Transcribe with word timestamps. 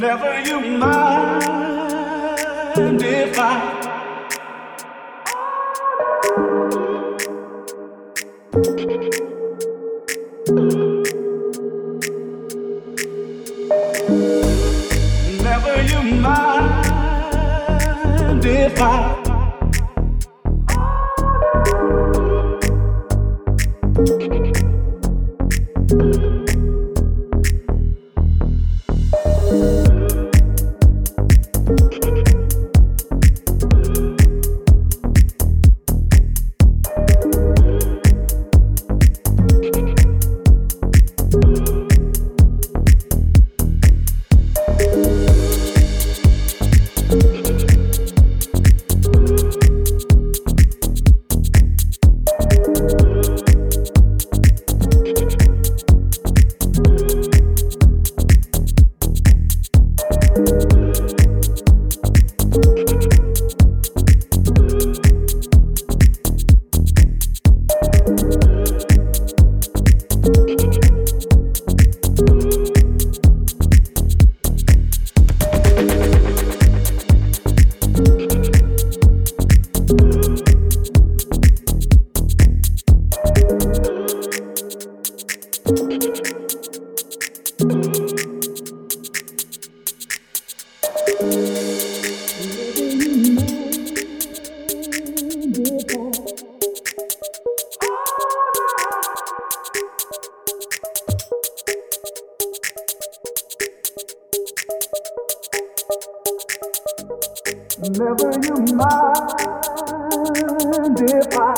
Never 0.00 0.40
you 0.40 0.60
mind. 0.78 1.42
if 3.02 3.29
Never 108.00 108.30
you 108.42 108.56
mind 108.76 109.30
if 111.02 111.36
I 111.36 111.54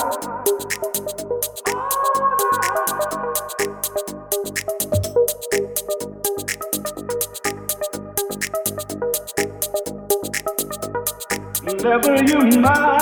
Never 11.85 12.15
you 12.25 12.61
mind. 12.61 13.02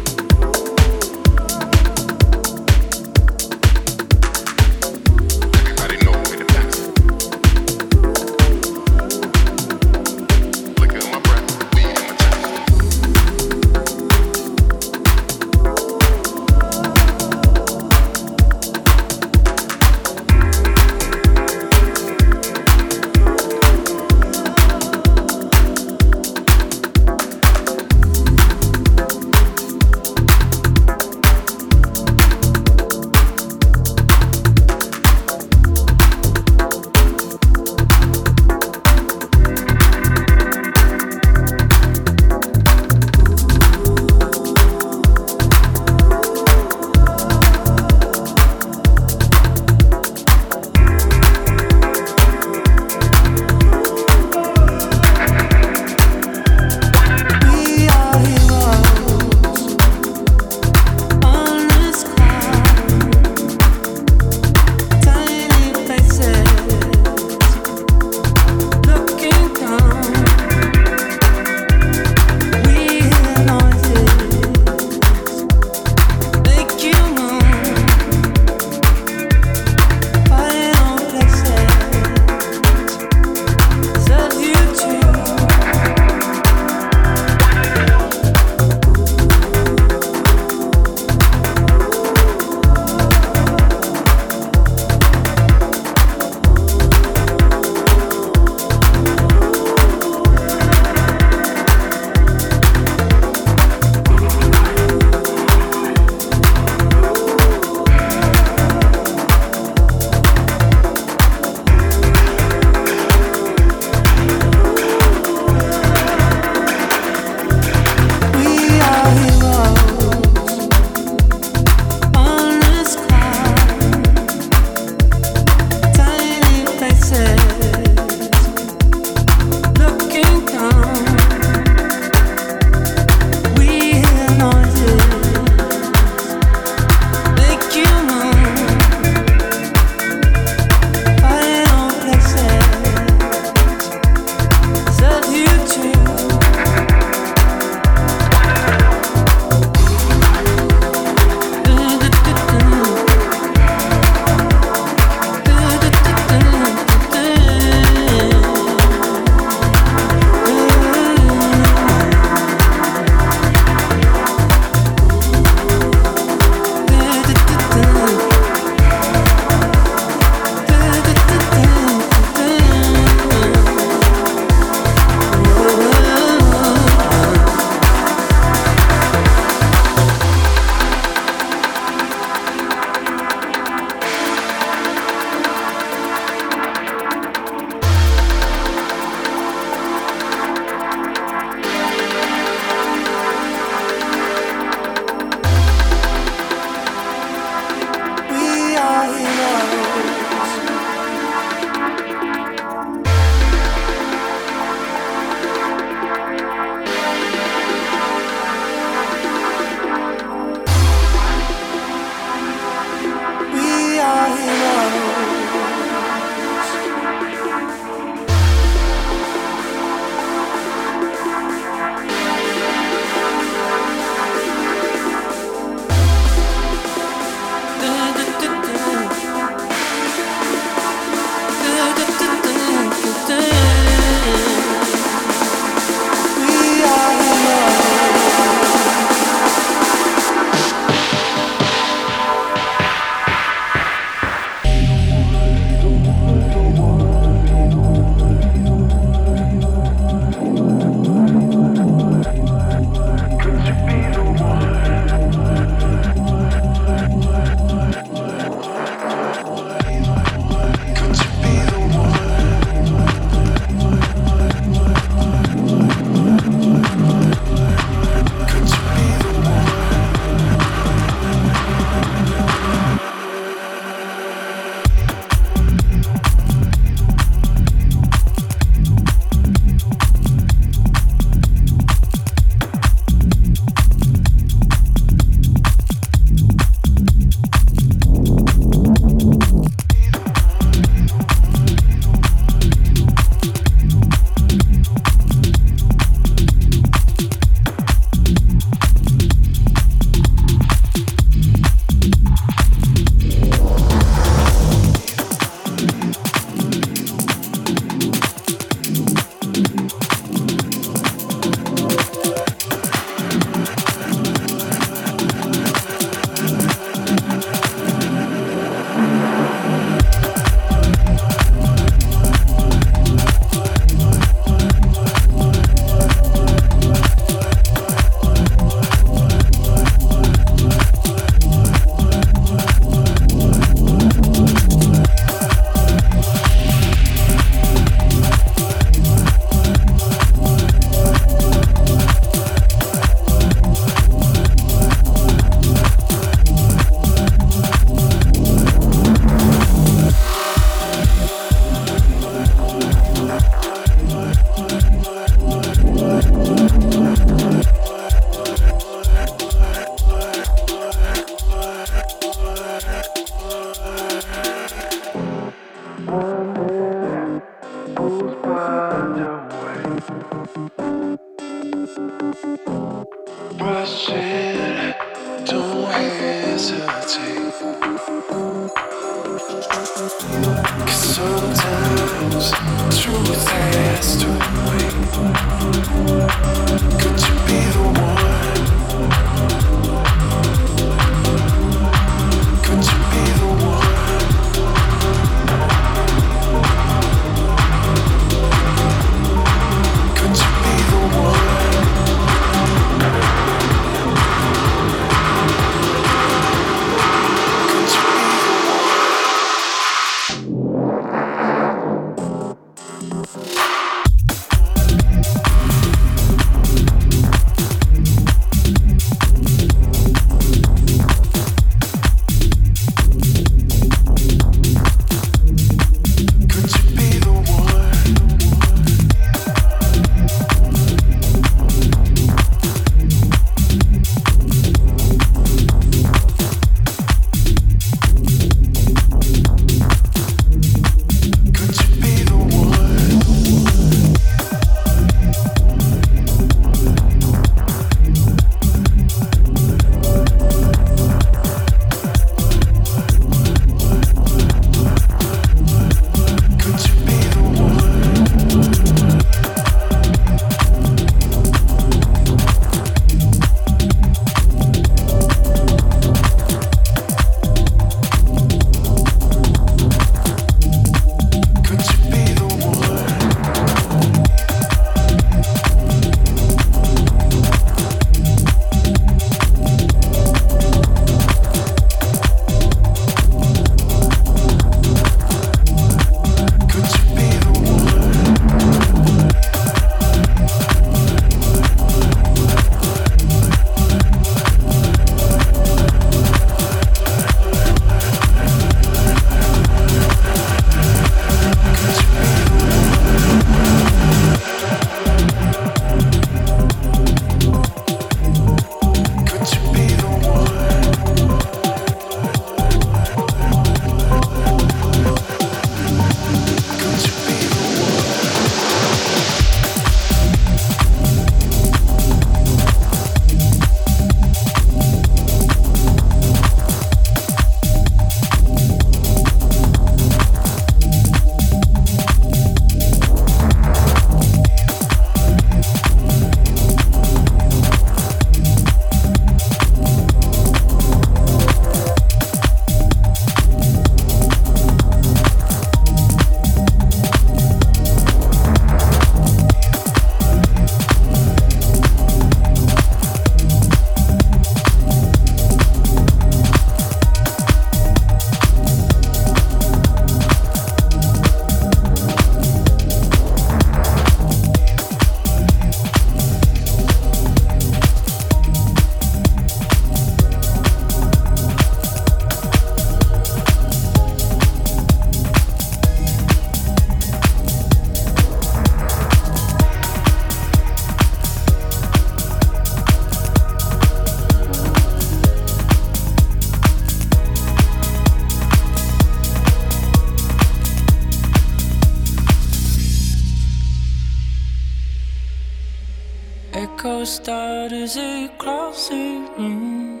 start 597.04 597.72
as 597.72 597.98
a 597.98 598.28
closet 598.38 599.28
room. 599.36 600.00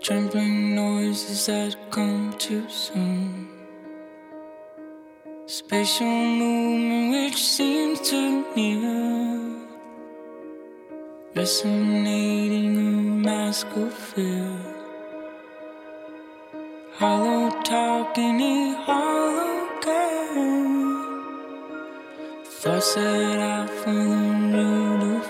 Trembling 0.00 0.76
noises 0.76 1.46
that 1.46 1.74
come 1.90 2.32
too 2.38 2.64
soon. 2.68 3.48
Spatial 5.46 6.06
movement 6.06 7.10
which 7.14 7.42
seems 7.42 8.00
too 8.08 8.44
near. 8.54 9.66
Resonating 11.34 12.76
a 12.76 12.90
mask 13.26 13.66
of 13.76 13.92
fear. 13.92 14.56
Hollow 16.94 17.50
talk 17.62 18.16
in 18.16 18.74
hollow 18.86 19.65
Thoughts 22.66 22.94
that 22.96 23.38
I 23.38 23.66
follow 23.84 24.26
road 24.50 25.02
of 25.18 25.25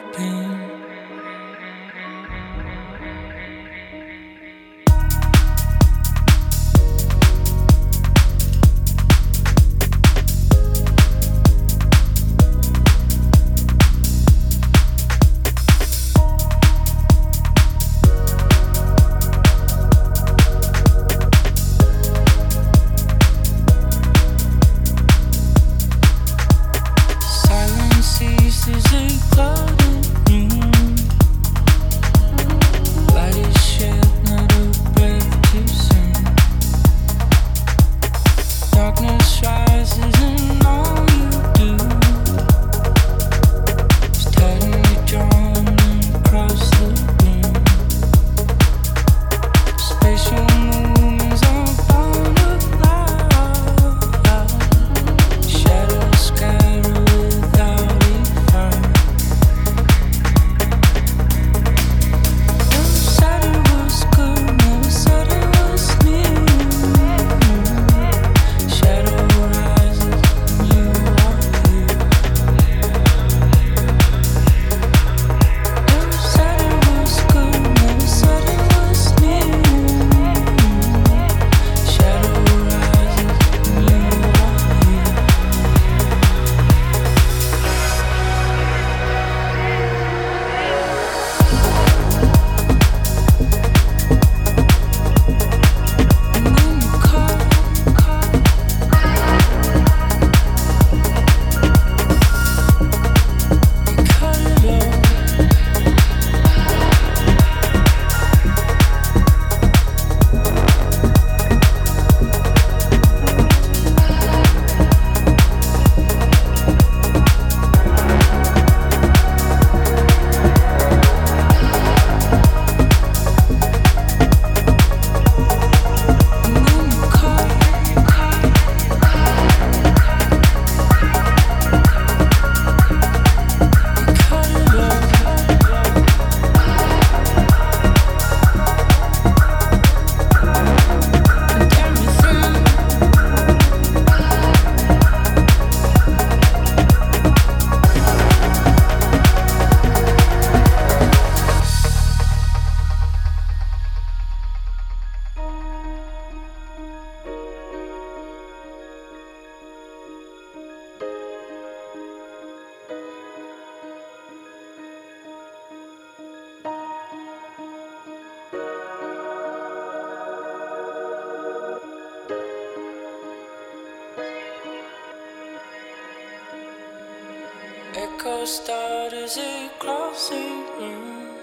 out 178.46 179.12
as 179.12 179.36
it 179.38 179.76
crosses 179.80 180.70
room. 180.78 181.34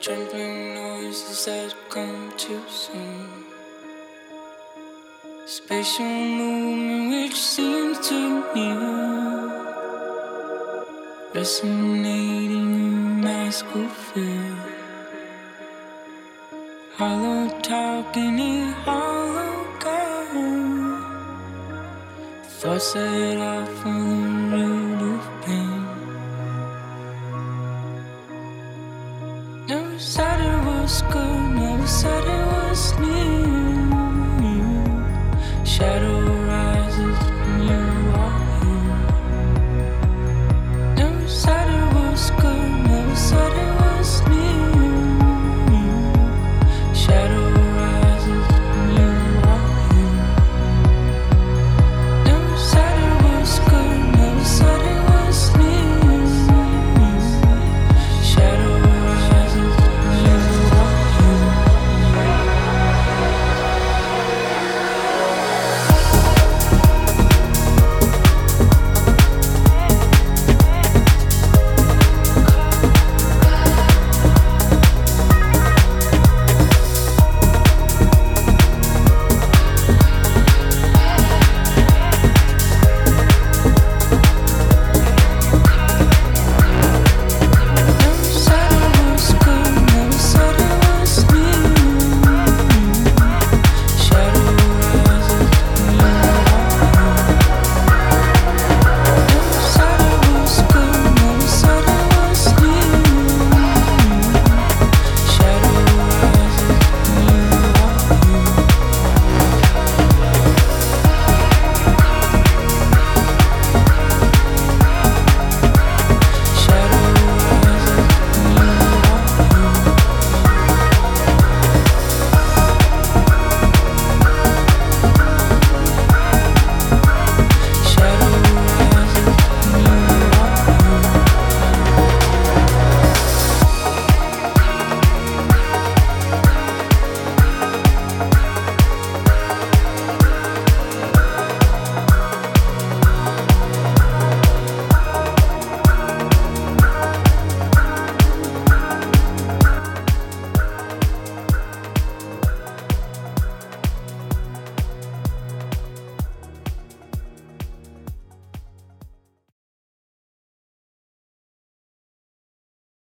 Trembling 0.00 0.74
noises 0.74 1.44
that 1.46 1.74
come 1.88 2.32
too 2.36 2.62
soon. 2.68 3.44
Spatial 5.46 6.06
movement 6.06 7.10
which 7.10 7.34
seems 7.34 8.08
too 8.08 8.44
near. 8.54 8.82
Resonating 11.34 12.74
in 12.78 13.20
mask 13.20 13.66
of 13.74 13.90
fear. 13.90 14.56
Hollow 16.98 17.48
talking 17.62 18.38
in 18.38 18.72
hollow 18.86 19.66
girl. 19.80 20.94
Thoughts 22.60 22.92
that 22.92 23.38
off 23.38 23.86
on 23.86 24.73